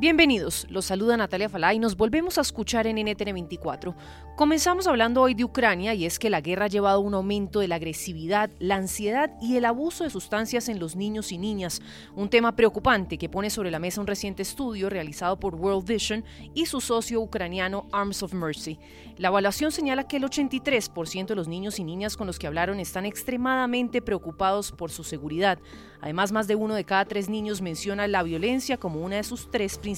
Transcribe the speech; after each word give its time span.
Bienvenidos, 0.00 0.66
los 0.70 0.86
saluda 0.86 1.18
Natalia 1.18 1.50
Falá 1.50 1.74
y 1.74 1.78
nos 1.78 1.94
volvemos 1.94 2.38
a 2.38 2.40
escuchar 2.40 2.86
en 2.86 2.96
NTN 2.96 3.34
24. 3.34 3.94
Comenzamos 4.34 4.86
hablando 4.86 5.20
hoy 5.20 5.34
de 5.34 5.44
Ucrania 5.44 5.92
y 5.92 6.06
es 6.06 6.18
que 6.18 6.30
la 6.30 6.40
guerra 6.40 6.64
ha 6.64 6.68
llevado 6.68 6.96
a 6.96 7.02
un 7.02 7.12
aumento 7.12 7.60
de 7.60 7.68
la 7.68 7.74
agresividad, 7.74 8.48
la 8.58 8.76
ansiedad 8.76 9.30
y 9.42 9.56
el 9.56 9.66
abuso 9.66 10.04
de 10.04 10.08
sustancias 10.08 10.70
en 10.70 10.80
los 10.80 10.96
niños 10.96 11.32
y 11.32 11.36
niñas, 11.36 11.82
un 12.16 12.30
tema 12.30 12.56
preocupante 12.56 13.18
que 13.18 13.28
pone 13.28 13.50
sobre 13.50 13.70
la 13.70 13.78
mesa 13.78 14.00
un 14.00 14.06
reciente 14.06 14.40
estudio 14.40 14.88
realizado 14.88 15.38
por 15.38 15.54
World 15.54 15.86
Vision 15.86 16.24
y 16.54 16.64
su 16.64 16.80
socio 16.80 17.20
ucraniano 17.20 17.86
Arms 17.92 18.22
of 18.22 18.32
Mercy. 18.32 18.78
La 19.18 19.28
evaluación 19.28 19.70
señala 19.70 20.08
que 20.08 20.16
el 20.16 20.22
83% 20.22 21.26
de 21.26 21.36
los 21.36 21.46
niños 21.46 21.78
y 21.78 21.84
niñas 21.84 22.16
con 22.16 22.26
los 22.26 22.38
que 22.38 22.46
hablaron 22.46 22.80
están 22.80 23.04
extremadamente 23.04 24.00
preocupados 24.00 24.72
por 24.72 24.90
su 24.90 25.04
seguridad. 25.04 25.58
Además, 26.00 26.32
más 26.32 26.46
de 26.46 26.54
uno 26.54 26.74
de 26.74 26.86
cada 26.86 27.04
tres 27.04 27.28
niños 27.28 27.60
menciona 27.60 28.08
la 28.08 28.22
violencia 28.22 28.78
como 28.78 29.02
una 29.02 29.16
de 29.16 29.24
sus 29.24 29.50
tres 29.50 29.76
principales 29.76 29.89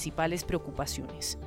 preocupaciones. 0.47 1.37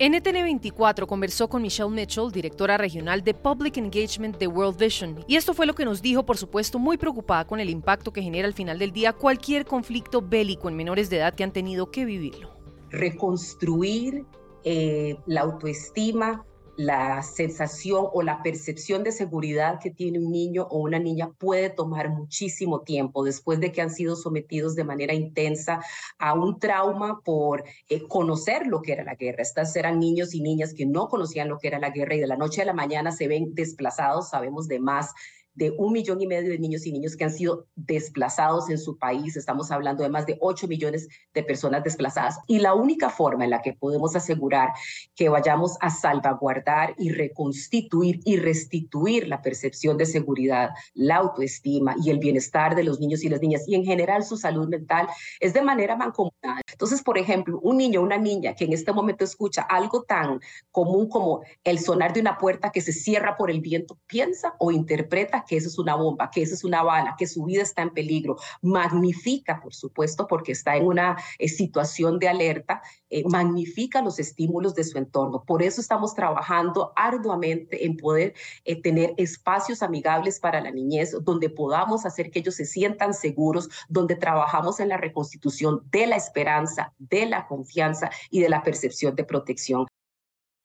NTN 0.00 0.42
24 0.42 1.06
conversó 1.06 1.48
con 1.48 1.62
Michelle 1.62 1.88
Mitchell, 1.88 2.32
directora 2.32 2.76
regional 2.76 3.22
de 3.22 3.32
Public 3.32 3.76
Engagement 3.76 4.36
de 4.38 4.48
World 4.48 4.76
Vision, 4.76 5.24
y 5.28 5.36
esto 5.36 5.54
fue 5.54 5.66
lo 5.66 5.74
que 5.74 5.84
nos 5.84 6.02
dijo, 6.02 6.26
por 6.26 6.36
supuesto, 6.36 6.80
muy 6.80 6.96
preocupada 6.96 7.46
con 7.46 7.60
el 7.60 7.70
impacto 7.70 8.12
que 8.12 8.20
genera 8.20 8.48
al 8.48 8.54
final 8.54 8.78
del 8.80 8.90
día 8.90 9.12
cualquier 9.12 9.64
conflicto 9.64 10.20
bélico 10.20 10.68
en 10.68 10.74
menores 10.74 11.10
de 11.10 11.18
edad 11.18 11.34
que 11.34 11.44
han 11.44 11.52
tenido 11.52 11.92
que 11.92 12.04
vivirlo. 12.04 12.50
Reconstruir 12.90 14.24
eh, 14.64 15.16
la 15.26 15.42
autoestima, 15.42 16.44
la 16.76 17.22
sensación 17.22 18.06
o 18.12 18.22
la 18.22 18.42
percepción 18.42 19.02
de 19.04 19.12
seguridad 19.12 19.78
que 19.80 19.90
tiene 19.90 20.18
un 20.18 20.30
niño 20.30 20.66
o 20.70 20.78
una 20.78 20.98
niña 20.98 21.30
puede 21.38 21.70
tomar 21.70 22.10
muchísimo 22.10 22.80
tiempo 22.80 23.24
después 23.24 23.60
de 23.60 23.72
que 23.72 23.80
han 23.80 23.90
sido 23.90 24.16
sometidos 24.16 24.74
de 24.74 24.84
manera 24.84 25.14
intensa 25.14 25.80
a 26.18 26.34
un 26.34 26.58
trauma 26.58 27.20
por 27.24 27.64
eh, 27.88 28.06
conocer 28.08 28.66
lo 28.66 28.82
que 28.82 28.92
era 28.92 29.04
la 29.04 29.14
guerra. 29.14 29.42
Estas 29.42 29.74
eran 29.76 30.00
niños 30.00 30.34
y 30.34 30.40
niñas 30.40 30.74
que 30.74 30.86
no 30.86 31.08
conocían 31.08 31.48
lo 31.48 31.58
que 31.58 31.68
era 31.68 31.78
la 31.78 31.90
guerra 31.90 32.16
y 32.16 32.20
de 32.20 32.26
la 32.26 32.36
noche 32.36 32.62
a 32.62 32.64
la 32.66 32.72
mañana 32.72 33.12
se 33.12 33.28
ven 33.28 33.54
desplazados, 33.54 34.30
sabemos 34.30 34.68
de 34.68 34.80
más 34.80 35.12
de 35.54 35.70
un 35.70 35.92
millón 35.92 36.20
y 36.20 36.26
medio 36.26 36.50
de 36.50 36.58
niños 36.58 36.86
y 36.86 36.92
niños 36.92 37.16
que 37.16 37.24
han 37.24 37.32
sido 37.32 37.66
desplazados 37.76 38.70
en 38.70 38.78
su 38.78 38.98
país. 38.98 39.36
Estamos 39.36 39.70
hablando 39.70 40.02
de 40.02 40.08
más 40.08 40.26
de 40.26 40.36
8 40.40 40.66
millones 40.68 41.08
de 41.32 41.42
personas 41.42 41.84
desplazadas. 41.84 42.38
Y 42.46 42.58
la 42.58 42.74
única 42.74 43.10
forma 43.10 43.44
en 43.44 43.50
la 43.50 43.62
que 43.62 43.72
podemos 43.72 44.16
asegurar 44.16 44.70
que 45.14 45.28
vayamos 45.28 45.76
a 45.80 45.90
salvaguardar 45.90 46.94
y 46.98 47.10
reconstituir 47.10 48.20
y 48.24 48.36
restituir 48.36 49.28
la 49.28 49.42
percepción 49.42 49.96
de 49.96 50.06
seguridad, 50.06 50.70
la 50.94 51.16
autoestima 51.16 51.94
y 52.02 52.10
el 52.10 52.18
bienestar 52.18 52.74
de 52.74 52.84
los 52.84 53.00
niños 53.00 53.22
y 53.24 53.28
las 53.28 53.40
niñas 53.40 53.62
y 53.66 53.74
en 53.74 53.84
general 53.84 54.24
su 54.24 54.36
salud 54.36 54.68
mental 54.68 55.08
es 55.40 55.54
de 55.54 55.62
manera 55.62 55.96
mancomunada. 55.96 56.60
Entonces, 56.70 57.02
por 57.02 57.18
ejemplo, 57.18 57.60
un 57.62 57.76
niño 57.76 58.00
o 58.00 58.04
una 58.04 58.18
niña 58.18 58.54
que 58.54 58.64
en 58.64 58.72
este 58.72 58.92
momento 58.92 59.24
escucha 59.24 59.62
algo 59.62 60.02
tan 60.02 60.40
común 60.70 61.08
como 61.08 61.42
el 61.62 61.78
sonar 61.78 62.12
de 62.12 62.20
una 62.20 62.38
puerta 62.38 62.70
que 62.70 62.80
se 62.80 62.92
cierra 62.92 63.36
por 63.36 63.50
el 63.50 63.60
viento, 63.60 63.98
piensa 64.06 64.54
o 64.58 64.70
interpreta 64.70 65.43
que 65.46 65.56
eso 65.56 65.68
es 65.68 65.78
una 65.78 65.94
bomba, 65.94 66.30
que 66.30 66.42
eso 66.42 66.54
es 66.54 66.64
una 66.64 66.82
bala, 66.82 67.14
que 67.18 67.26
su 67.26 67.44
vida 67.44 67.62
está 67.62 67.82
en 67.82 67.90
peligro. 67.90 68.36
Magnifica, 68.62 69.60
por 69.60 69.74
supuesto, 69.74 70.26
porque 70.26 70.52
está 70.52 70.76
en 70.76 70.86
una 70.86 71.16
eh, 71.38 71.48
situación 71.48 72.18
de 72.18 72.28
alerta, 72.28 72.82
eh, 73.10 73.24
magnifica 73.28 74.02
los 74.02 74.18
estímulos 74.18 74.74
de 74.74 74.84
su 74.84 74.98
entorno. 74.98 75.44
Por 75.44 75.62
eso 75.62 75.80
estamos 75.80 76.14
trabajando 76.14 76.92
arduamente 76.96 77.84
en 77.84 77.96
poder 77.96 78.34
eh, 78.64 78.80
tener 78.80 79.14
espacios 79.16 79.82
amigables 79.82 80.40
para 80.40 80.60
la 80.60 80.70
niñez, 80.70 81.16
donde 81.22 81.50
podamos 81.50 82.06
hacer 82.06 82.30
que 82.30 82.40
ellos 82.40 82.56
se 82.56 82.64
sientan 82.64 83.14
seguros, 83.14 83.68
donde 83.88 84.16
trabajamos 84.16 84.80
en 84.80 84.88
la 84.88 84.96
reconstitución 84.96 85.82
de 85.90 86.06
la 86.06 86.16
esperanza, 86.16 86.92
de 86.98 87.26
la 87.26 87.46
confianza 87.46 88.10
y 88.30 88.40
de 88.40 88.48
la 88.48 88.62
percepción 88.62 89.14
de 89.14 89.24
protección. 89.24 89.86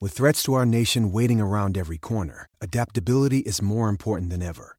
With 0.01 0.13
threats 0.13 0.43
to 0.43 0.53
our 0.53 0.65
nation 0.65 1.11
waiting 1.11 1.41
around 1.41 1.77
every 1.77 1.97
corner, 1.97 2.47
adaptability 2.61 3.39
is 3.39 3.61
more 3.61 3.89
important 3.89 4.31
than 4.31 4.41
ever. 4.41 4.78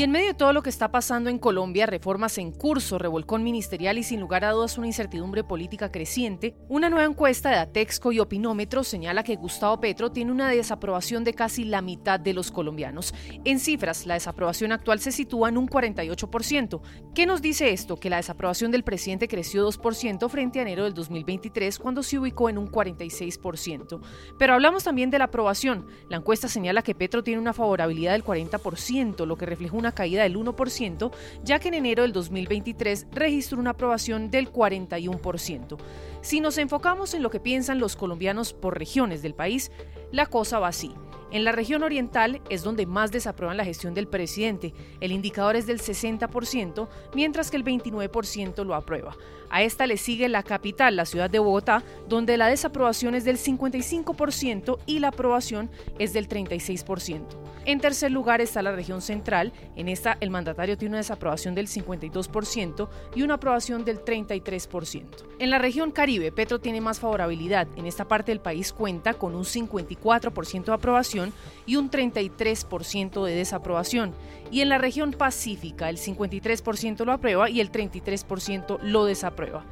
Y 0.00 0.02
en 0.02 0.12
medio 0.12 0.28
de 0.28 0.34
todo 0.34 0.54
lo 0.54 0.62
que 0.62 0.70
está 0.70 0.90
pasando 0.90 1.28
en 1.28 1.38
Colombia, 1.38 1.84
reformas 1.84 2.38
en 2.38 2.52
curso, 2.52 2.96
revolcón 2.96 3.42
ministerial 3.42 3.98
y 3.98 4.02
sin 4.02 4.18
lugar 4.18 4.46
a 4.46 4.52
dudas 4.52 4.78
una 4.78 4.86
incertidumbre 4.86 5.44
política 5.44 5.92
creciente, 5.92 6.56
una 6.70 6.88
nueva 6.88 7.04
encuesta 7.04 7.50
de 7.50 7.56
Atexco 7.56 8.10
y 8.10 8.18
Opinómetro 8.18 8.82
señala 8.82 9.24
que 9.24 9.36
Gustavo 9.36 9.78
Petro 9.78 10.10
tiene 10.10 10.32
una 10.32 10.48
desaprobación 10.48 11.22
de 11.22 11.34
casi 11.34 11.64
la 11.64 11.82
mitad 11.82 12.18
de 12.18 12.32
los 12.32 12.50
colombianos. 12.50 13.12
En 13.44 13.60
cifras, 13.60 14.06
la 14.06 14.14
desaprobación 14.14 14.72
actual 14.72 15.00
se 15.00 15.12
sitúa 15.12 15.50
en 15.50 15.58
un 15.58 15.68
48%. 15.68 16.80
¿Qué 17.14 17.26
nos 17.26 17.42
dice 17.42 17.70
esto? 17.70 17.98
Que 17.98 18.08
la 18.08 18.16
desaprobación 18.16 18.70
del 18.70 18.84
presidente 18.84 19.28
creció 19.28 19.68
2% 19.68 20.30
frente 20.30 20.60
a 20.60 20.62
enero 20.62 20.84
del 20.84 20.94
2023 20.94 21.78
cuando 21.78 22.02
se 22.02 22.18
ubicó 22.18 22.48
en 22.48 22.56
un 22.56 22.70
46%. 22.70 24.00
Pero 24.38 24.54
hablamos 24.54 24.82
también 24.82 25.10
de 25.10 25.18
la 25.18 25.26
aprobación. 25.26 25.88
La 26.08 26.16
encuesta 26.16 26.48
señala 26.48 26.80
que 26.80 26.94
Petro 26.94 27.22
tiene 27.22 27.38
una 27.38 27.52
favorabilidad 27.52 28.12
del 28.12 28.24
40%, 28.24 29.26
lo 29.26 29.36
que 29.36 29.44
refleja 29.44 29.76
una 29.76 29.89
caída 29.92 30.22
del 30.22 30.36
1%, 30.36 31.12
ya 31.42 31.58
que 31.58 31.68
en 31.68 31.74
enero 31.74 32.02
del 32.02 32.12
2023 32.12 33.06
registró 33.12 33.58
una 33.58 33.70
aprobación 33.70 34.30
del 34.30 34.52
41%. 34.52 35.76
Si 36.22 36.40
nos 36.40 36.58
enfocamos 36.58 37.14
en 37.14 37.22
lo 37.22 37.30
que 37.30 37.40
piensan 37.40 37.78
los 37.78 37.96
colombianos 37.96 38.52
por 38.52 38.78
regiones 38.78 39.22
del 39.22 39.34
país, 39.34 39.70
la 40.12 40.26
cosa 40.26 40.58
va 40.58 40.68
así. 40.68 40.92
En 41.32 41.44
la 41.44 41.52
región 41.52 41.84
oriental 41.84 42.40
es 42.50 42.64
donde 42.64 42.86
más 42.86 43.12
desaprueban 43.12 43.56
la 43.56 43.64
gestión 43.64 43.94
del 43.94 44.08
presidente. 44.08 44.74
El 45.00 45.12
indicador 45.12 45.54
es 45.54 45.66
del 45.66 45.80
60%, 45.80 46.88
mientras 47.14 47.50
que 47.50 47.56
el 47.56 47.64
29% 47.64 48.64
lo 48.64 48.74
aprueba. 48.74 49.16
A 49.48 49.62
esta 49.62 49.86
le 49.86 49.96
sigue 49.96 50.28
la 50.28 50.42
capital, 50.42 50.96
la 50.96 51.06
ciudad 51.06 51.28
de 51.28 51.38
Bogotá, 51.38 51.82
donde 52.08 52.36
la 52.36 52.48
desaprobación 52.48 53.14
es 53.14 53.24
del 53.24 53.36
55% 53.36 54.78
y 54.86 55.00
la 55.00 55.08
aprobación 55.08 55.70
es 55.98 56.12
del 56.12 56.28
36%. 56.28 57.24
En 57.66 57.78
tercer 57.78 58.10
lugar 58.10 58.40
está 58.40 58.62
la 58.62 58.72
región 58.72 59.02
central. 59.02 59.52
En 59.76 59.88
esta 59.88 60.16
el 60.20 60.30
mandatario 60.30 60.78
tiene 60.78 60.92
una 60.92 60.98
desaprobación 60.98 61.54
del 61.54 61.66
52% 61.66 62.88
y 63.14 63.22
una 63.22 63.34
aprobación 63.34 63.84
del 63.84 64.02
33%. 64.02 65.04
En 65.38 65.50
la 65.50 65.58
región 65.58 65.90
Caribe, 65.90 66.32
Petro 66.32 66.60
tiene 66.60 66.80
más 66.80 67.00
favorabilidad. 67.00 67.68
En 67.76 67.86
esta 67.86 68.06
parte 68.08 68.32
del 68.32 68.40
país 68.40 68.72
cuenta 68.72 69.14
con 69.14 69.34
un 69.34 69.44
54% 69.44 70.64
de 70.64 70.72
aprobación 70.72 71.19
y 71.66 71.76
un 71.76 71.90
33% 71.90 73.24
de 73.24 73.34
desaprobación. 73.34 74.14
Y 74.50 74.60
en 74.60 74.68
la 74.68 74.78
región 74.78 75.12
Pacífica, 75.12 75.88
el 75.88 75.98
53% 75.98 77.04
lo 77.04 77.12
aprueba 77.12 77.50
y 77.50 77.60
el 77.60 77.70
33% 77.70 78.78
lo 78.82 79.04
desaprueba. 79.04 79.64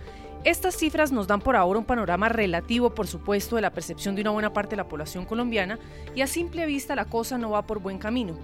Estas 0.45 0.77
cifras 0.77 1.11
nos 1.11 1.27
dan 1.27 1.41
por 1.41 1.57
ahora 1.57 1.81
un 1.81 1.85
panorama 1.85 2.29
relativo, 2.29 2.95
por 2.95 3.09
supuesto, 3.09 3.57
de 3.57 3.63
la 3.63 3.73
percepción 3.73 4.15
de 4.15 4.23
una 4.23 4.31
buena 4.31 4.53
parte 4.53 4.71
de 4.71 4.77
la 4.77 4.89
población 4.89 5.25
colombiana 5.25 5.79
y 6.15 6.21
a 6.21 6.29
simple 6.29 6.65
vista 6.65 6.95
la 6.95 7.07
cosa 7.07 7.39
no 7.39 7.51
va 7.51 7.67
por 7.67 7.81
buen 7.81 7.99
camino. 7.99 8.39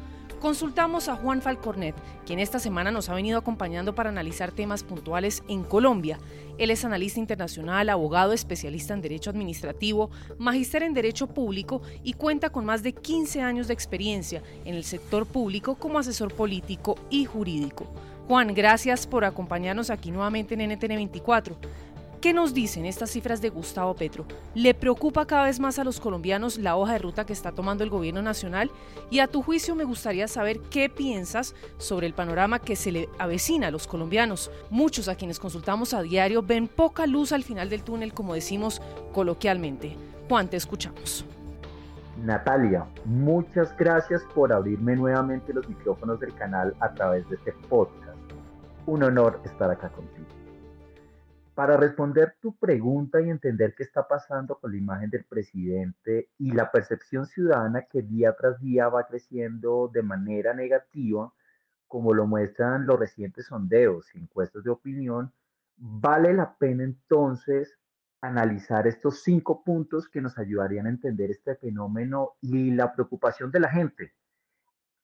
Consultamos 0.44 1.08
a 1.08 1.16
Juan 1.16 1.40
Falcornet, 1.40 1.94
quien 2.26 2.38
esta 2.38 2.58
semana 2.58 2.90
nos 2.90 3.08
ha 3.08 3.14
venido 3.14 3.38
acompañando 3.38 3.94
para 3.94 4.10
analizar 4.10 4.52
temas 4.52 4.82
puntuales 4.84 5.42
en 5.48 5.64
Colombia. 5.64 6.18
Él 6.58 6.70
es 6.70 6.84
analista 6.84 7.18
internacional, 7.18 7.88
abogado, 7.88 8.34
especialista 8.34 8.92
en 8.92 9.00
Derecho 9.00 9.30
Administrativo, 9.30 10.10
magíster 10.36 10.82
en 10.82 10.92
Derecho 10.92 11.28
Público 11.28 11.80
y 12.02 12.12
cuenta 12.12 12.50
con 12.50 12.66
más 12.66 12.82
de 12.82 12.92
15 12.92 13.40
años 13.40 13.68
de 13.68 13.72
experiencia 13.72 14.42
en 14.66 14.74
el 14.74 14.84
sector 14.84 15.24
público 15.24 15.76
como 15.76 15.98
asesor 15.98 16.34
político 16.34 16.98
y 17.08 17.24
jurídico. 17.24 17.86
Juan, 18.28 18.52
gracias 18.52 19.06
por 19.06 19.24
acompañarnos 19.24 19.88
aquí 19.88 20.10
nuevamente 20.10 20.52
en 20.52 20.70
NTN 20.70 20.96
24. 20.96 21.56
¿Qué 22.24 22.32
nos 22.32 22.54
dicen 22.54 22.86
estas 22.86 23.10
cifras 23.10 23.42
de 23.42 23.50
Gustavo 23.50 23.94
Petro? 23.94 24.24
¿Le 24.54 24.72
preocupa 24.72 25.26
cada 25.26 25.44
vez 25.44 25.60
más 25.60 25.78
a 25.78 25.84
los 25.84 26.00
colombianos 26.00 26.56
la 26.56 26.74
hoja 26.74 26.94
de 26.94 27.00
ruta 27.00 27.26
que 27.26 27.34
está 27.34 27.52
tomando 27.52 27.84
el 27.84 27.90
gobierno 27.90 28.22
nacional? 28.22 28.70
Y 29.10 29.18
a 29.18 29.26
tu 29.26 29.42
juicio 29.42 29.74
me 29.74 29.84
gustaría 29.84 30.26
saber 30.26 30.58
qué 30.70 30.88
piensas 30.88 31.54
sobre 31.76 32.06
el 32.06 32.14
panorama 32.14 32.60
que 32.60 32.76
se 32.76 32.92
le 32.92 33.10
avecina 33.18 33.66
a 33.66 33.70
los 33.70 33.86
colombianos. 33.86 34.50
Muchos 34.70 35.08
a 35.08 35.16
quienes 35.16 35.38
consultamos 35.38 35.92
a 35.92 36.00
diario 36.00 36.42
ven 36.42 36.66
poca 36.66 37.06
luz 37.06 37.30
al 37.30 37.44
final 37.44 37.68
del 37.68 37.82
túnel, 37.82 38.14
como 38.14 38.32
decimos 38.32 38.80
coloquialmente. 39.12 39.94
Juan, 40.26 40.48
te 40.48 40.56
escuchamos. 40.56 41.26
Natalia, 42.24 42.86
muchas 43.04 43.76
gracias 43.76 44.22
por 44.34 44.50
abrirme 44.50 44.96
nuevamente 44.96 45.52
los 45.52 45.68
micrófonos 45.68 46.18
del 46.20 46.34
canal 46.36 46.74
a 46.80 46.94
través 46.94 47.28
de 47.28 47.36
este 47.36 47.52
podcast. 47.68 48.16
Un 48.86 49.02
honor 49.02 49.42
estar 49.44 49.70
acá 49.70 49.90
contigo. 49.90 50.43
Para 51.54 51.76
responder 51.76 52.36
tu 52.40 52.56
pregunta 52.56 53.20
y 53.20 53.30
entender 53.30 53.74
qué 53.76 53.84
está 53.84 54.08
pasando 54.08 54.58
con 54.58 54.72
la 54.72 54.76
imagen 54.76 55.08
del 55.08 55.24
presidente 55.24 56.30
y 56.36 56.50
la 56.50 56.72
percepción 56.72 57.26
ciudadana 57.26 57.82
que 57.82 58.02
día 58.02 58.34
tras 58.34 58.60
día 58.60 58.88
va 58.88 59.06
creciendo 59.06 59.88
de 59.92 60.02
manera 60.02 60.52
negativa, 60.52 61.32
como 61.86 62.12
lo 62.12 62.26
muestran 62.26 62.86
los 62.86 62.98
recientes 62.98 63.46
sondeos 63.46 64.12
y 64.14 64.18
encuestas 64.18 64.64
de 64.64 64.70
opinión, 64.70 65.32
vale 65.76 66.34
la 66.34 66.56
pena 66.56 66.82
entonces 66.82 67.78
analizar 68.20 68.88
estos 68.88 69.22
cinco 69.22 69.62
puntos 69.62 70.08
que 70.08 70.20
nos 70.20 70.36
ayudarían 70.38 70.86
a 70.86 70.90
entender 70.90 71.30
este 71.30 71.54
fenómeno 71.54 72.32
y 72.40 72.72
la 72.72 72.92
preocupación 72.92 73.52
de 73.52 73.60
la 73.60 73.68
gente, 73.68 74.12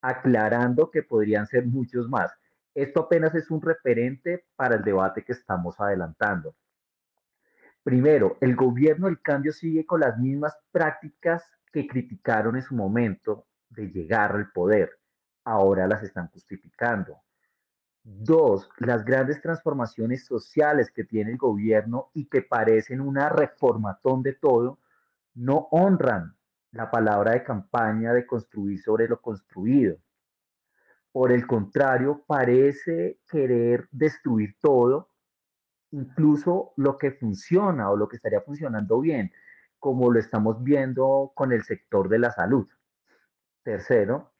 aclarando 0.01 0.91
que 0.91 1.05
podrían 1.05 1.47
ser 1.47 1.65
muchos 1.65 2.09
más. 2.09 2.33
Esto 2.75 3.01
apenas 3.01 3.35
es 3.35 3.51
un 3.51 3.61
referente 3.61 4.47
para 4.57 4.77
el 4.77 4.83
debate 4.83 5.25
que 5.25 5.33
estamos 5.33 5.79
adelantando. 5.81 6.55
Primero, 7.83 8.37
el 8.41 8.55
gobierno 8.55 9.07
del 9.07 9.21
cambio 9.21 9.53
sigue 9.53 9.87
con 9.87 10.01
las 10.01 10.19
mismas 10.19 10.57
prácticas 10.71 11.43
que 11.73 11.87
criticaron 11.87 12.57
en 12.57 12.63
su 12.63 12.75
momento 12.75 13.47
de 13.71 13.91
llegar 13.91 14.33
al 14.33 14.53
poder. 14.53 14.91
Ahora 15.45 15.87
las 15.87 16.03
están 16.03 16.29
justificando. 16.29 17.23
Dos, 18.03 18.69
las 18.79 19.05
grandes 19.05 19.41
transformaciones 19.41 20.25
sociales 20.25 20.91
que 20.91 21.05
tiene 21.05 21.33
el 21.33 21.39
gobierno 21.39 22.11
y 22.15 22.27
que 22.27 22.43
parecen 22.43 23.01
una 23.01 23.29
reformatón 23.29 24.23
de 24.23 24.35
todo, 24.35 24.79
no 25.35 25.69
honran 25.71 26.37
la 26.73 26.91
palabra 26.91 27.33
de 27.33 27.45
campaña 27.45 28.13
de 28.13 28.27
construir 28.27 28.81
sobre 28.81 29.09
lo 29.09 29.21
construido. 29.21 29.97
Por 31.13 31.33
el 31.33 31.47
contrario, 31.47 32.23
parece 32.27 33.19
querer 33.29 33.89
destruir 33.91 34.57
todo, 34.61 35.09
incluso 35.91 36.73
lo 36.77 36.97
que 36.99 37.11
funciona 37.11 37.91
o 37.91 37.97
lo 37.97 38.09
que 38.09 38.17
estaría 38.17 38.41
funcionando 38.43 39.01
bien, 39.01 39.33
como 39.79 40.11
lo 40.11 40.21
estamos 40.21 40.63
viendo 40.63 41.33
con 41.35 41.53
el 41.53 41.65
sector 41.65 42.09
de 42.09 42.19
la 42.21 42.31
salud. 42.31 42.69
Tercero, 43.65 44.33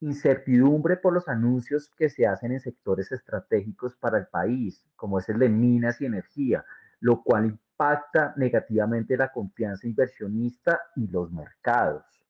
incertidumbre 0.00 0.96
por 0.96 1.12
los 1.12 1.28
anuncios 1.28 1.88
que 1.96 2.10
se 2.10 2.26
hacen 2.26 2.52
en 2.52 2.60
sectores 2.60 3.12
estratégicos 3.12 3.94
para 3.96 4.18
el 4.18 4.26
país, 4.26 4.84
como 4.96 5.20
es 5.20 5.28
el 5.28 5.38
de 5.38 5.48
minas 5.48 6.00
y 6.00 6.06
energía, 6.06 6.64
lo 6.98 7.22
cual 7.22 7.46
impacta 7.46 8.34
negativamente 8.36 9.16
la 9.16 9.30
confianza 9.30 9.86
inversionista 9.86 10.80
y 10.96 11.06
los 11.06 11.30
mercados. 11.30 12.21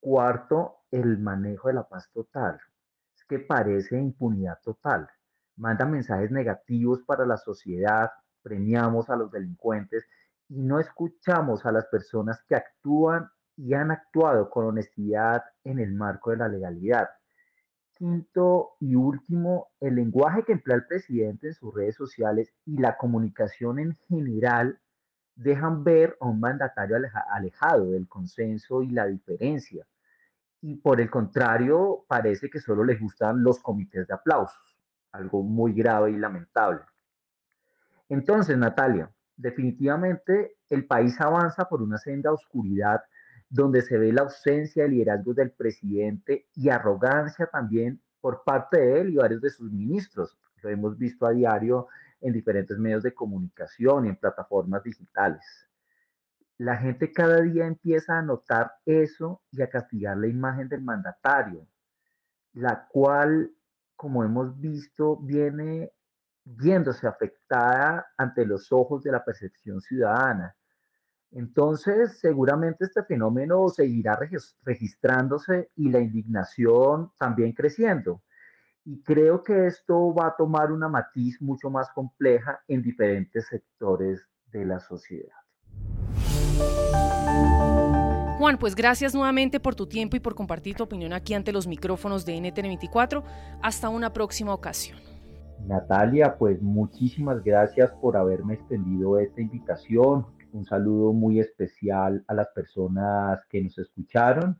Cuarto, 0.00 0.78
el 0.90 1.18
manejo 1.18 1.68
de 1.68 1.74
la 1.74 1.88
paz 1.88 2.10
total. 2.12 2.58
Es 3.14 3.24
que 3.26 3.38
parece 3.38 3.98
impunidad 3.98 4.58
total. 4.64 5.08
Manda 5.56 5.84
mensajes 5.84 6.30
negativos 6.30 7.02
para 7.06 7.26
la 7.26 7.36
sociedad, 7.36 8.10
premiamos 8.42 9.10
a 9.10 9.16
los 9.16 9.30
delincuentes 9.30 10.06
y 10.48 10.62
no 10.62 10.80
escuchamos 10.80 11.66
a 11.66 11.72
las 11.72 11.86
personas 11.86 12.42
que 12.48 12.56
actúan 12.56 13.28
y 13.56 13.74
han 13.74 13.90
actuado 13.90 14.48
con 14.48 14.64
honestidad 14.64 15.44
en 15.64 15.78
el 15.78 15.92
marco 15.92 16.30
de 16.30 16.38
la 16.38 16.48
legalidad. 16.48 17.10
Quinto 17.98 18.70
y 18.80 18.94
último, 18.94 19.68
el 19.80 19.96
lenguaje 19.96 20.44
que 20.44 20.52
emplea 20.52 20.78
el 20.78 20.86
presidente 20.86 21.48
en 21.48 21.54
sus 21.54 21.74
redes 21.74 21.94
sociales 21.94 22.54
y 22.64 22.78
la 22.78 22.96
comunicación 22.96 23.78
en 23.78 23.94
general 24.08 24.80
dejan 25.42 25.82
ver 25.82 26.16
a 26.20 26.26
un 26.26 26.38
mandatario 26.38 26.96
alejado 27.30 27.92
del 27.92 28.06
consenso 28.06 28.82
y 28.82 28.90
la 28.90 29.06
diferencia. 29.06 29.86
Y 30.60 30.76
por 30.76 31.00
el 31.00 31.10
contrario, 31.10 32.04
parece 32.06 32.50
que 32.50 32.60
solo 32.60 32.84
les 32.84 33.00
gustan 33.00 33.42
los 33.42 33.58
comités 33.60 34.06
de 34.06 34.14
aplausos, 34.14 34.78
algo 35.12 35.42
muy 35.42 35.72
grave 35.72 36.10
y 36.10 36.16
lamentable. 36.16 36.82
Entonces, 38.10 38.58
Natalia, 38.58 39.10
definitivamente 39.34 40.56
el 40.68 40.86
país 40.86 41.18
avanza 41.20 41.64
por 41.64 41.80
una 41.80 41.96
senda 41.96 42.32
oscuridad 42.32 43.00
donde 43.48 43.80
se 43.80 43.96
ve 43.96 44.12
la 44.12 44.22
ausencia 44.22 44.82
de 44.82 44.90
liderazgo 44.90 45.32
del 45.32 45.52
presidente 45.52 46.48
y 46.54 46.68
arrogancia 46.68 47.46
también 47.46 48.00
por 48.20 48.44
parte 48.44 48.78
de 48.78 49.00
él 49.00 49.10
y 49.10 49.16
varios 49.16 49.40
de 49.40 49.50
sus 49.50 49.72
ministros. 49.72 50.36
Lo 50.62 50.68
hemos 50.68 50.98
visto 50.98 51.26
a 51.26 51.30
diario 51.30 51.88
en 52.20 52.32
diferentes 52.32 52.78
medios 52.78 53.02
de 53.02 53.14
comunicación 53.14 54.06
y 54.06 54.08
en 54.10 54.16
plataformas 54.16 54.82
digitales. 54.82 55.44
La 56.58 56.76
gente 56.76 57.12
cada 57.12 57.40
día 57.40 57.66
empieza 57.66 58.18
a 58.18 58.22
notar 58.22 58.72
eso 58.84 59.42
y 59.50 59.62
a 59.62 59.70
castigar 59.70 60.16
la 60.18 60.26
imagen 60.26 60.68
del 60.68 60.82
mandatario, 60.82 61.66
la 62.52 62.86
cual, 62.86 63.50
como 63.96 64.24
hemos 64.24 64.60
visto, 64.60 65.16
viene 65.16 65.90
viéndose 66.44 67.06
afectada 67.06 68.12
ante 68.16 68.44
los 68.44 68.70
ojos 68.72 69.02
de 69.02 69.12
la 69.12 69.24
percepción 69.24 69.80
ciudadana. 69.80 70.54
Entonces, 71.32 72.18
seguramente 72.18 72.84
este 72.84 73.04
fenómeno 73.04 73.68
seguirá 73.68 74.18
registrándose 74.62 75.70
y 75.76 75.90
la 75.90 76.00
indignación 76.00 77.12
también 77.18 77.52
creciendo. 77.52 78.22
Y 78.84 79.02
creo 79.02 79.42
que 79.42 79.66
esto 79.66 80.14
va 80.14 80.28
a 80.28 80.36
tomar 80.36 80.72
una 80.72 80.88
matiz 80.88 81.40
mucho 81.40 81.70
más 81.70 81.90
compleja 81.90 82.60
en 82.66 82.82
diferentes 82.82 83.46
sectores 83.48 84.26
de 84.50 84.64
la 84.64 84.80
sociedad. 84.80 85.34
Juan, 88.38 88.56
pues 88.56 88.74
gracias 88.74 89.14
nuevamente 89.14 89.60
por 89.60 89.74
tu 89.74 89.86
tiempo 89.86 90.16
y 90.16 90.20
por 90.20 90.34
compartir 90.34 90.74
tu 90.74 90.84
opinión 90.84 91.12
aquí 91.12 91.34
ante 91.34 91.52
los 91.52 91.66
micrófonos 91.66 92.24
de 92.24 92.38
NTN24. 92.38 93.22
Hasta 93.62 93.90
una 93.90 94.14
próxima 94.14 94.54
ocasión. 94.54 94.98
Natalia, 95.66 96.38
pues 96.38 96.62
muchísimas 96.62 97.44
gracias 97.44 97.90
por 98.00 98.16
haberme 98.16 98.54
extendido 98.54 99.18
esta 99.18 99.42
invitación. 99.42 100.26
Un 100.52 100.64
saludo 100.64 101.12
muy 101.12 101.38
especial 101.38 102.24
a 102.26 102.34
las 102.34 102.48
personas 102.48 103.44
que 103.50 103.62
nos 103.62 103.76
escucharon 103.78 104.58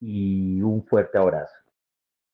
y 0.00 0.60
un 0.60 0.84
fuerte 0.84 1.16
abrazo. 1.16 1.63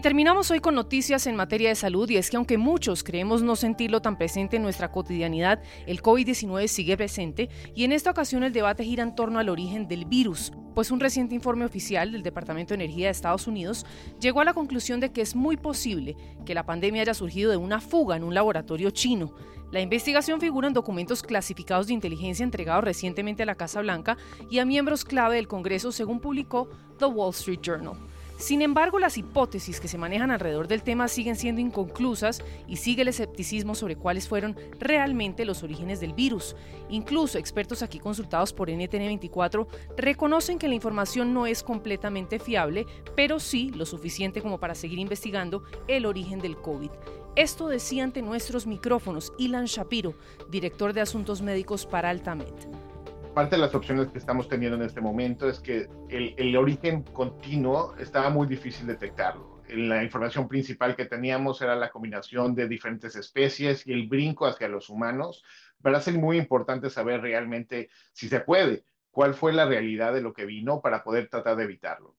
Y 0.00 0.02
terminamos 0.02 0.50
hoy 0.50 0.60
con 0.60 0.74
noticias 0.74 1.26
en 1.26 1.36
materia 1.36 1.68
de 1.68 1.74
salud 1.74 2.08
y 2.08 2.16
es 2.16 2.30
que 2.30 2.38
aunque 2.38 2.56
muchos 2.56 3.04
creemos 3.04 3.42
no 3.42 3.54
sentirlo 3.54 4.00
tan 4.00 4.16
presente 4.16 4.56
en 4.56 4.62
nuestra 4.62 4.90
cotidianidad, 4.90 5.62
el 5.86 6.00
COVID-19 6.00 6.68
sigue 6.68 6.96
presente 6.96 7.50
y 7.74 7.84
en 7.84 7.92
esta 7.92 8.10
ocasión 8.10 8.42
el 8.42 8.54
debate 8.54 8.82
gira 8.82 9.02
en 9.02 9.14
torno 9.14 9.38
al 9.38 9.50
origen 9.50 9.88
del 9.88 10.06
virus, 10.06 10.52
pues 10.74 10.90
un 10.90 11.00
reciente 11.00 11.34
informe 11.34 11.66
oficial 11.66 12.12
del 12.12 12.22
Departamento 12.22 12.70
de 12.70 12.82
Energía 12.82 13.08
de 13.08 13.10
Estados 13.10 13.46
Unidos 13.46 13.84
llegó 14.18 14.40
a 14.40 14.46
la 14.46 14.54
conclusión 14.54 15.00
de 15.00 15.12
que 15.12 15.20
es 15.20 15.36
muy 15.36 15.58
posible 15.58 16.16
que 16.46 16.54
la 16.54 16.64
pandemia 16.64 17.02
haya 17.02 17.12
surgido 17.12 17.50
de 17.50 17.58
una 17.58 17.82
fuga 17.82 18.16
en 18.16 18.24
un 18.24 18.32
laboratorio 18.32 18.88
chino. 18.92 19.34
La 19.70 19.82
investigación 19.82 20.40
figura 20.40 20.66
en 20.66 20.72
documentos 20.72 21.22
clasificados 21.22 21.88
de 21.88 21.92
inteligencia 21.92 22.42
entregados 22.42 22.84
recientemente 22.84 23.42
a 23.42 23.46
la 23.46 23.54
Casa 23.54 23.82
Blanca 23.82 24.16
y 24.50 24.60
a 24.60 24.64
miembros 24.64 25.04
clave 25.04 25.36
del 25.36 25.46
Congreso, 25.46 25.92
según 25.92 26.20
publicó 26.20 26.70
The 26.98 27.04
Wall 27.04 27.34
Street 27.34 27.60
Journal. 27.60 27.98
Sin 28.40 28.62
embargo, 28.62 28.98
las 28.98 29.18
hipótesis 29.18 29.80
que 29.80 29.86
se 29.86 29.98
manejan 29.98 30.30
alrededor 30.30 30.66
del 30.66 30.82
tema 30.82 31.08
siguen 31.08 31.36
siendo 31.36 31.60
inconclusas 31.60 32.42
y 32.66 32.76
sigue 32.76 33.02
el 33.02 33.08
escepticismo 33.08 33.74
sobre 33.74 33.96
cuáles 33.96 34.28
fueron 34.28 34.56
realmente 34.78 35.44
los 35.44 35.62
orígenes 35.62 36.00
del 36.00 36.14
virus. 36.14 36.56
Incluso 36.88 37.36
expertos 37.36 37.82
aquí 37.82 37.98
consultados 37.98 38.54
por 38.54 38.70
NTN24 38.70 39.66
reconocen 39.98 40.58
que 40.58 40.68
la 40.68 40.74
información 40.74 41.34
no 41.34 41.46
es 41.46 41.62
completamente 41.62 42.38
fiable, 42.38 42.86
pero 43.14 43.40
sí 43.40 43.72
lo 43.74 43.84
suficiente 43.84 44.40
como 44.40 44.58
para 44.58 44.74
seguir 44.74 44.98
investigando 44.98 45.62
el 45.86 46.06
origen 46.06 46.38
del 46.38 46.56
COVID. 46.56 46.90
Esto 47.36 47.68
decía 47.68 48.04
ante 48.04 48.22
nuestros 48.22 48.66
micrófonos 48.66 49.34
Ilan 49.36 49.66
Shapiro, 49.66 50.14
director 50.48 50.94
de 50.94 51.02
Asuntos 51.02 51.42
Médicos 51.42 51.84
para 51.84 52.08
Altamed 52.08 52.54
parte 53.34 53.56
de 53.56 53.62
las 53.62 53.74
opciones 53.74 54.08
que 54.08 54.18
estamos 54.18 54.48
teniendo 54.48 54.76
en 54.76 54.82
este 54.82 55.00
momento 55.00 55.48
es 55.48 55.60
que 55.60 55.88
el, 56.08 56.56
origen 56.56 57.02
continuo 57.02 57.94
estaba 57.98 58.30
muy 58.30 58.46
difícil 58.46 58.86
detectarlo. 58.86 59.62
La 59.68 60.02
información 60.02 60.48
principal 60.48 60.96
que 60.96 61.04
teníamos 61.04 61.62
era 61.62 61.76
la 61.76 61.90
combinación 61.90 62.54
de 62.54 62.66
diferentes 62.66 63.14
especies 63.14 63.86
y 63.86 63.92
el 63.92 64.08
brinco 64.08 64.46
hacia 64.46 64.68
los 64.68 64.90
humanos. 64.90 65.44
Va 65.84 65.96
a 65.96 66.00
ser 66.00 66.14
muy 66.14 66.38
importante 66.38 66.90
saber 66.90 67.20
realmente 67.20 67.88
si 68.12 68.28
se 68.28 68.40
puede, 68.40 68.84
cuál 69.10 69.34
fue 69.34 69.52
la 69.52 69.66
realidad 69.66 70.12
de 70.12 70.22
lo 70.22 70.32
que 70.32 70.44
vino 70.44 70.80
para 70.80 71.04
poder 71.04 71.28
tratar 71.28 71.56
de 71.56 71.64
evitarlo. 71.64 72.16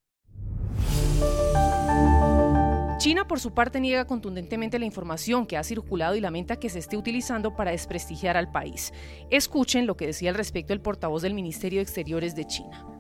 China, 3.02 3.28
por 3.28 3.40
su 3.40 3.52
parte, 3.52 3.80
niega 3.80 4.06
contundentemente 4.06 4.78
la 4.78 4.86
información 4.86 5.48
que 5.48 5.58
ha 5.58 5.64
circulado 5.64 6.16
y 6.16 6.22
lamenta 6.22 6.58
que 6.58 6.70
se 6.70 6.78
esté 6.78 6.98
utilizando 6.98 7.56
para 7.56 7.72
desprestigiar 7.72 8.38
al 8.38 8.52
país. 8.52 8.94
Escuchen 9.32 9.88
lo 9.88 9.98
que 9.98 10.06
decía 10.06 10.30
al 10.30 10.36
respecto 10.36 10.72
el 10.72 10.82
portavoz 10.82 11.24
del 11.24 11.34
Ministerio 11.34 11.80
de 11.80 11.84
Exteriores 11.84 12.36
de 12.36 12.46
China. 12.46 12.91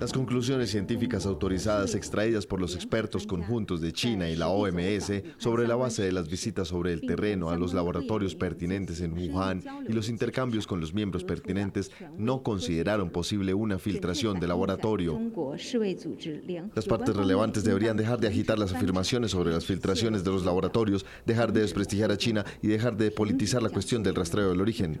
Las 0.00 0.12
conclusiones 0.12 0.70
científicas 0.70 1.26
autorizadas 1.26 1.94
extraídas 1.94 2.44
por 2.44 2.60
los 2.60 2.74
expertos 2.74 3.24
conjuntos 3.24 3.80
de 3.80 3.92
China 3.92 4.28
y 4.28 4.34
la 4.34 4.48
OMS 4.48 5.12
sobre 5.38 5.68
la 5.68 5.76
base 5.76 6.02
de 6.02 6.10
las 6.10 6.28
visitas 6.28 6.68
sobre 6.68 6.92
el 6.92 7.02
terreno 7.02 7.50
a 7.50 7.56
los 7.56 7.72
laboratorios 7.72 8.34
pertinentes 8.34 9.00
en 9.00 9.12
Wuhan 9.12 9.62
y 9.88 9.92
los 9.92 10.08
intercambios 10.08 10.66
con 10.66 10.80
los 10.80 10.92
miembros 10.92 11.22
pertinentes 11.22 11.92
no 12.18 12.42
consideraron 12.42 13.10
posible 13.10 13.54
una 13.54 13.78
filtración 13.78 14.40
de 14.40 14.48
laboratorio. 14.48 15.20
Las 16.74 16.86
partes 16.86 17.14
relevantes 17.14 17.62
deberían 17.62 17.96
dejar 17.96 18.18
de 18.18 18.26
agitar 18.26 18.58
las 18.58 18.72
afirmaciones 18.72 19.30
sobre 19.30 19.52
las 19.52 19.66
filtraciones 19.66 20.24
de 20.24 20.30
los 20.30 20.44
laboratorios, 20.44 21.06
dejar 21.24 21.52
de 21.52 21.60
desprestigiar 21.60 22.10
a 22.10 22.16
China 22.16 22.44
y 22.60 22.66
dejar 22.66 22.96
de 22.96 23.12
politizar 23.12 23.62
la 23.62 23.70
cuestión 23.70 24.02
del 24.02 24.16
rastreo 24.16 24.48
del 24.48 24.60
origen. 24.60 25.00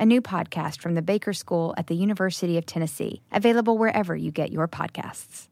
a 0.00 0.06
new 0.06 0.22
podcast 0.22 0.80
from 0.80 0.94
the 0.94 1.02
Baker 1.02 1.32
School 1.32 1.74
at 1.76 1.86
the 1.86 1.94
University 1.94 2.56
of 2.56 2.66
Tennessee, 2.66 3.22
available 3.30 3.78
wherever 3.78 4.16
you 4.16 4.32
get 4.32 4.50
your 4.50 4.66
podcasts. 4.66 5.50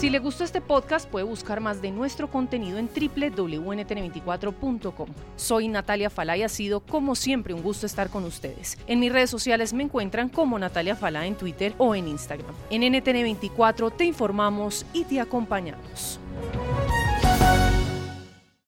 Si 0.00 0.08
le 0.08 0.18
gustó 0.18 0.44
este 0.44 0.62
podcast, 0.62 1.10
puede 1.10 1.26
buscar 1.26 1.60
más 1.60 1.82
de 1.82 1.90
nuestro 1.90 2.30
contenido 2.30 2.78
en 2.78 2.88
www.ntn24.com. 2.88 5.08
Soy 5.36 5.68
Natalia 5.68 6.08
Falá 6.08 6.38
y 6.38 6.42
ha 6.42 6.48
sido, 6.48 6.80
como 6.80 7.14
siempre, 7.14 7.52
un 7.52 7.62
gusto 7.62 7.84
estar 7.84 8.08
con 8.08 8.24
ustedes. 8.24 8.78
En 8.86 8.98
mis 8.98 9.12
redes 9.12 9.28
sociales 9.28 9.74
me 9.74 9.82
encuentran 9.82 10.30
como 10.30 10.58
Natalia 10.58 10.96
Falá 10.96 11.26
en 11.26 11.34
Twitter 11.34 11.74
o 11.76 11.94
en 11.94 12.08
Instagram. 12.08 12.54
En 12.70 12.80
NTN24 12.80 13.94
te 13.94 14.06
informamos 14.06 14.86
y 14.94 15.04
te 15.04 15.20
acompañamos. 15.20 16.18